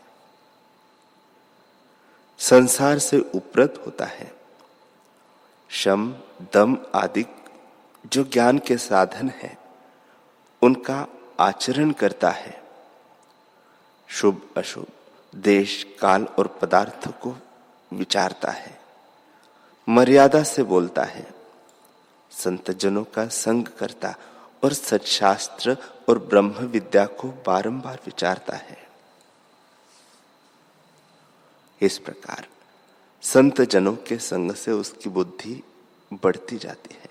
संसार 2.38 2.98
से 2.98 3.18
उपरत 3.20 3.82
होता 3.86 4.04
है। 4.04 4.32
शम, 5.70 6.14
दम 6.54 6.78
आदि 6.94 7.22
जो 8.06 8.24
ज्ञान 8.24 8.58
के 8.58 8.76
साधन 8.76 9.28
है, 9.28 9.58
उनका 10.62 11.06
आचरण 11.40 11.90
करता 11.90 12.30
है। 12.30 12.62
शुभ, 14.08 14.50
अशुभ, 14.56 14.86
देश, 15.34 15.96
काल 16.00 16.24
और 16.24 16.46
पदार्थ 16.46 17.08
को 17.08 17.34
विचारता 17.92 18.50
है। 18.50 18.80
मर्यादा 19.88 20.42
से 20.42 20.62
बोलता 20.62 21.02
है। 21.02 21.34
संतजनों 22.30 23.04
का 23.04 23.26
संग 23.26 23.64
करता 23.66 24.14
और 24.64 24.72
सच्शास्त्र 24.72 25.76
और 26.08 26.18
ब्रह्म 26.18 26.48
विद्या 26.48 27.06
को 27.06 27.28
बारंबार 27.28 27.98
विचारता 28.06 28.56
है। 28.56 28.88
इस 31.80 31.98
प्रकार 31.98 32.46
संत 33.22 33.60
जनों 33.60 33.96
के 33.96 34.18
संग 34.18 34.52
से 34.52 34.72
उसकी 34.72 35.10
बुद्धि 35.10 35.64
बढ़ती 36.12 36.56
जाती 36.56 36.94
है। 36.94 37.07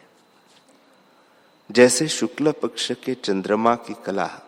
जैसे 1.72 2.08
शुक्ल 2.08 2.52
पक्ष 2.52 2.92
के 2.92 3.14
चंद्रमा 3.14 3.76
की 3.76 3.96
कला 4.06 4.42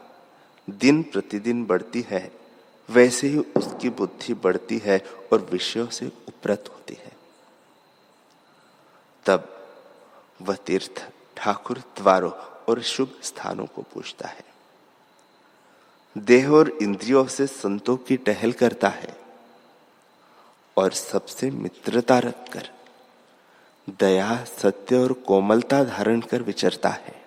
दिन 0.69 1.03
प्रतिदिन 1.03 1.65
बढ़ती 1.65 2.05
है, 2.09 2.31
वैसे 2.89 3.27
ही 3.27 3.37
उसकी 3.37 3.89
बुद्धि 3.89 4.33
बढ़ती 4.33 4.77
है 4.77 5.05
और 5.33 5.49
विषयों 5.51 5.87
से 5.87 6.07
उपरत 6.07 6.65
होती 6.69 6.93
है। 6.93 7.11
तब 9.25 9.67
वह 10.41 10.55
तीर्थ 10.55 11.11
ठाकुर 11.37 11.77
द्वारों 11.77 12.31
और 12.69 12.81
शुभ 12.81 13.19
स्थानों 13.23 13.65
को 13.65 13.81
पूछता 13.81 14.27
है। 14.27 14.43
देह 16.17 16.49
और 16.49 16.69
इंद्रियों 16.69 17.27
से 17.27 17.47
संतों 17.47 17.97
की 17.97 18.17
टहल 18.17 18.51
करता 18.51 18.89
है 18.89 19.17
और 20.77 20.91
सबसे 20.91 21.51
मित्रता 21.51 22.19
रखकर 22.19 22.69
दया, 23.89 24.43
सत्य 24.43 24.95
और 24.97 25.13
कोमलता 25.13 25.83
धारण 25.83 26.21
कर 26.21 26.41
विचरता 26.41 26.89
है। 26.89 27.25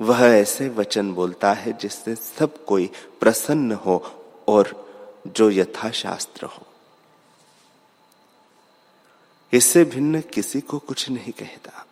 वह 0.00 0.20
ऐसे 0.20 0.68
वचन 0.68 1.12
बोलता 1.12 1.52
है 1.52 1.72
जिससे 1.72 2.14
सब 2.14 2.64
कोई 2.64 2.90
प्रसन्न 3.20 3.72
हो 3.72 4.24
और 4.48 4.86
जो 5.26 5.50
यथाशास्त्र 5.50 6.46
हो। 6.46 6.66
इससे 9.52 9.84
भिन्न 9.84 10.20
किसी 10.20 10.60
को 10.60 10.78
कुछ 10.78 11.10
नहीं 11.10 11.32
कहता। 11.32 11.86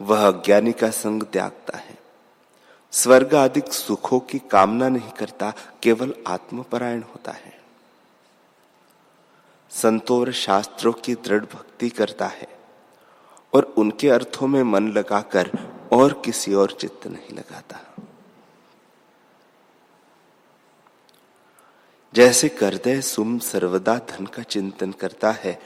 वह 0.00 0.28
अज्ञानी 0.28 0.72
का 0.72 0.90
संग 0.90 1.22
त्यागता 1.22 1.78
है। 1.78 1.98
स्वर्ग 2.92 3.34
आदि 3.34 3.62
सुखों 3.72 4.20
की 4.20 4.38
कामना 4.38 4.88
नहीं 4.88 5.10
करता, 5.10 5.54
केवल 5.82 6.14
आत्मपरायण 6.26 7.02
होता 7.02 7.32
है। 7.32 7.61
संतोर 9.72 10.32
शास्त्रों 10.32 10.92
की 10.92 11.14
दृढ़ 11.14 11.44
भक्ति 11.44 11.88
करता 11.88 12.26
है 12.26 12.48
और 13.52 13.62
उनके 13.62 14.08
अर्थों 14.08 14.46
में 14.46 14.62
मन 14.62 14.92
लगाकर 14.92 15.50
और 15.92 16.22
किसी 16.24 16.54
और 16.54 16.72
चित्त 16.72 17.06
नहीं 17.06 17.36
लगाता। 17.38 17.80
जैसे 22.14 22.48
करदय 22.48 23.00
सुम 23.00 23.38
सर्वदा 23.38 23.98
धन 23.98 24.26
का 24.26 24.42
चिंतन 24.42 24.92
करता 24.92 25.30
है, 25.30 25.62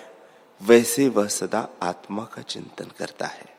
वैसे 0.62 1.08
वह 1.08 1.26
सदा 1.26 1.68
आत्मा 1.82 2.24
का 2.24 2.42
चिंतन 2.42 2.90
करता 2.98 3.26
है। 3.26 3.56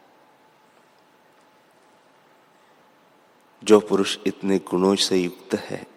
जो 3.64 3.80
पुरुष 3.80 4.18
इतने 4.28 4.58
गुणों 4.58 4.96
से 4.96 5.18
युक्त 5.18 5.56
है, 5.56 5.88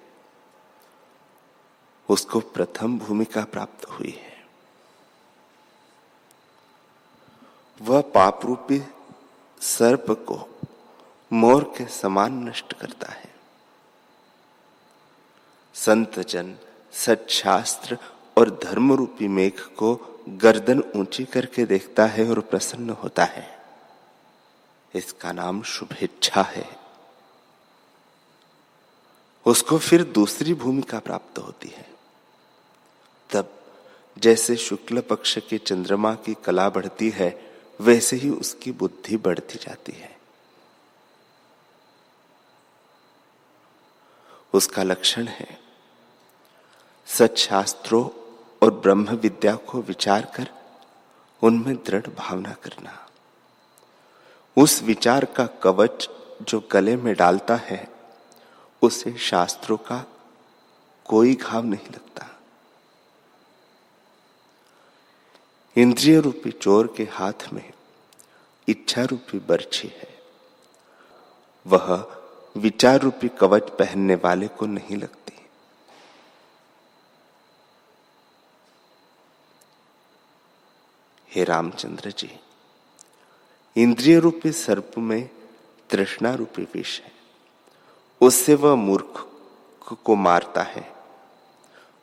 उसको 2.08 2.40
प्रथम 2.40 2.98
भूमिका 2.98 3.44
प्राप्त 3.44 3.84
हुई 3.84 4.18
है। 4.20 4.29
वह 7.82 8.00
पाप 8.00 8.40
रूपी 8.44 8.82
सर्प 9.60 10.10
को 10.10 10.58
मोर 11.32 11.64
के 11.64 11.86
समान 11.86 12.48
नष्ट 12.48 12.72
करता 12.72 13.12
है। 13.12 13.34
संत 15.74 16.18
जन 16.18 16.56
सच्छास्त्र 16.92 17.98
और 18.38 18.60
धर्म 18.64 18.92
रूपी 18.92 19.28
मेघ 19.28 19.60
को 19.60 20.20
गर्दन 20.28 20.82
ऊँची 20.96 21.24
करके 21.24 21.66
देखता 21.66 22.06
है 22.06 22.30
और 22.30 22.40
प्रसन्न 22.40 22.90
होता 22.90 23.24
है। 23.24 23.58
इसका 24.94 25.32
नाम 25.32 25.62
शुभेच्छा 25.62 26.42
है। 26.42 26.80
उसको 29.46 29.78
फिर 29.78 30.04
दूसरी 30.04 30.54
भूमिका 30.54 30.98
प्राप्त 30.98 31.38
होती 31.38 31.68
है। 31.68 31.90
तब 33.30 33.62
जैसे 34.18 34.56
शुक्ल 34.56 35.00
पक्ष 35.00 35.38
के 35.38 35.58
चंद्रमा 35.58 36.14
की 36.14 36.36
कला 36.44 36.70
बढ़ती 36.70 37.10
है 37.10 37.49
वैसे 37.80 38.16
ही 38.16 38.30
उसकी 38.30 38.72
बुद्धि 38.72 39.16
बढ़ती 39.16 39.58
जाती 39.58 39.92
है। 39.92 40.20
उसका 44.54 44.82
लक्षण 44.82 45.26
है 45.26 45.60
सच्छास्त्रों 47.06 48.08
और 48.62 48.74
ब्रह्म 48.74 49.10
विद्या 49.10 49.54
को 49.54 49.80
विचार 49.82 50.32
कर 50.34 50.50
उनमें 51.42 51.76
दृढ़ 51.76 52.06
भावना 52.06 52.52
करना। 52.52 53.06
उस 54.56 54.82
विचार 54.82 55.24
का 55.24 55.46
कवच 55.46 56.08
जो 56.42 56.68
गले 56.72 56.96
में 56.96 57.14
डालता 57.14 57.56
है, 57.56 57.88
उसे 58.82 59.18
शास्त्रों 59.18 59.76
का 59.76 60.04
कोई 61.04 61.34
घाव 61.34 61.64
नहीं 61.64 61.86
लगता। 61.86 62.39
इंद्रिय 65.80 66.20
रूपी 66.20 66.50
चोर 66.50 66.94
के 66.96 67.02
हाथ 67.02 67.52
में 67.52 67.72
इच्छा 68.68 69.04
रूपी 69.04 69.38
बर्छी 69.38 69.88
है। 69.88 70.18
वह 71.66 72.16
विचार 72.56 73.00
रूपी 73.00 73.28
कवच 73.28 73.70
पहनने 73.70 74.14
वाले 74.14 74.48
को 74.48 74.66
नहीं 74.66 74.96
लगती। 74.96 75.32
हे 81.30 81.44
रामचंद्र 81.44 82.10
जी 82.10 82.40
इंद्रिय 83.76 84.18
रूपी 84.18 84.52
सर्प 84.52 84.92
में 84.98 85.30
तृष्णा 85.90 86.34
रूपी 86.34 86.62
विष 86.62 87.00
है। 87.00 87.12
उससे 88.20 88.54
वह 88.54 88.74
मूर्ख 88.74 89.28
को 90.04 90.14
मारता 90.14 90.62
है। 90.62 90.99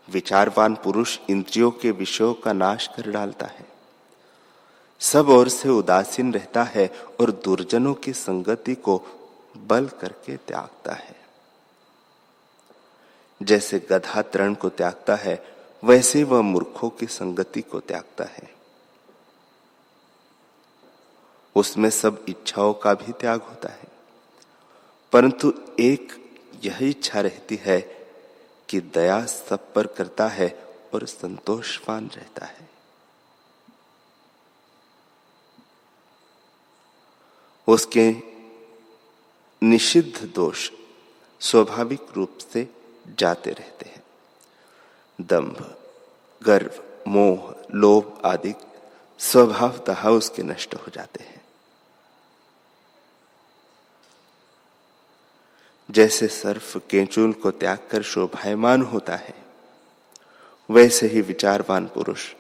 विचारवान 0.10 0.76
पुरुष 0.76 1.18
इंद्रियों 1.30 1.72
के 1.72 1.92
विषयों 1.92 2.34
का 2.34 2.54
नाश 2.54 2.88
कर 2.88 3.12
डालता 3.12 3.46
है। 3.46 3.66
सब 5.02 5.30
ओर 5.30 5.50
से 5.50 5.70
उदासीन 5.70 6.34
रहता 6.34 6.64
है 6.64 6.88
और 7.22 7.32
दुर्जनों 7.32 7.94
की 7.94 8.14
संगति 8.14 8.76
को 8.76 9.02
बल 9.58 9.88
करके 9.88 10.38
त्यागता 10.38 10.94
है। 10.94 11.16
जैसे 13.42 13.80
गधा 13.92 14.22
तरण 14.22 14.54
को 14.54 14.70
त्यागता 14.70 15.16
है, 15.16 15.44
वैसे 15.84 16.24
वह 16.24 16.42
मूर्खों 16.42 16.90
की 16.90 17.06
संगति 17.06 17.62
को 17.62 17.80
त्यागता 17.80 18.24
है। 18.24 18.50
उसमें 21.56 21.90
सब 21.90 22.26
इच्छाओं 22.30 22.74
का 22.74 22.94
भी 22.94 23.12
त्याग 23.12 23.42
होता 23.42 23.70
है, 23.70 23.88
परंतु 25.14 25.54
एक 25.80 26.14
यह 26.66 26.78
इच्छा 26.82 27.22
रहती 27.22 27.56
है 27.56 27.97
कि 28.70 28.80
दया 28.80 29.26
सब 29.26 29.74
पर 29.74 29.88
करता 29.88 30.28
है 30.28 30.68
और 30.94 31.06
संतोषवान 31.06 32.10
रहता 32.16 32.46
है। 32.46 32.70
उसके 37.68 38.16
निषिद्ध 39.64 40.34
दोष 40.36 40.72
स्वाभाविक 41.40 42.02
रूप 42.16 42.38
से 42.38 42.74
जाते 43.20 43.52
रहते 43.52 43.90
हैं। 43.90 44.04
दंभ, 45.22 45.78
गर्व, 46.44 46.84
मोह, 47.08 47.56
लोभ 47.74 48.22
आदि 48.26 48.54
स्वभावतः 49.20 50.10
उसके 50.10 50.44
नष्ट 50.44 50.76
हो 50.76 50.92
जाते 50.94 51.24
हैं। 51.24 51.37
जैसे 55.92 56.28
सर्फ 56.28 56.78
केंचुल 56.90 57.34
को 57.34 57.52
त्याग 57.52 57.78
कर 57.92 58.02
शोभायमान 58.02 58.82
होता 58.82 59.16
है, 59.16 59.34
वैसे 60.72 61.08
ही 61.08 61.22
विचारवान 61.22 61.86
पुरुष 61.88 62.34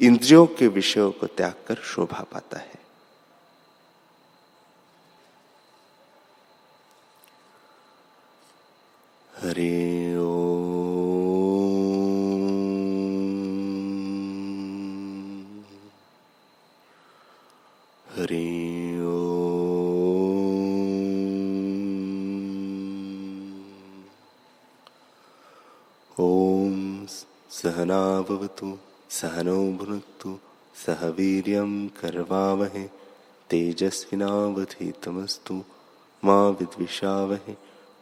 इंद्रियों 0.00 0.46
के 0.46 0.66
विषयों 0.66 1.10
को 1.12 1.26
त्याग 1.26 1.54
कर 1.66 1.74
शोभा 1.74 2.24
पाता 2.32 2.58
है। 2.58 2.87
सहनावतु 27.88 28.78
सहनौ 29.10 29.72
भुनक्तु 29.72 30.38
सह 30.86 31.06
वीर्यं 31.06 31.88
कर्वावहे, 31.88 32.90
तेजस्विनावधीतमस्तु, 33.50 35.62
मा 36.24 36.48
विद्विषावहे 36.48 37.56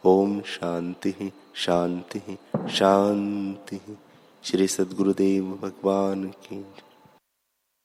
ओम 0.05 0.41
शांति 0.41 1.31
शांति 1.55 2.37
शांति 2.69 3.97
श्री 4.43 4.67
सद्गुरुदेव 4.67 5.59
भगवान 5.63 6.25
की 6.25 6.65